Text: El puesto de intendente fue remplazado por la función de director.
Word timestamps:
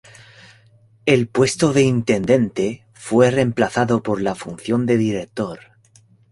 El 1.05 1.27
puesto 1.27 1.73
de 1.73 1.83
intendente 1.83 2.87
fue 2.91 3.29
remplazado 3.29 4.01
por 4.01 4.19
la 4.19 4.33
función 4.33 4.87
de 4.87 4.97
director. 4.97 5.59